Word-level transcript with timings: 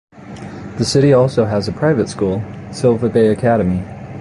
The 0.79 0.83
city 0.83 1.13
also 1.13 1.45
has 1.45 1.67
a 1.67 1.71
private 1.71 2.09
school, 2.09 2.41
Sylva-Bay 2.71 3.27
Academy. 3.27 3.83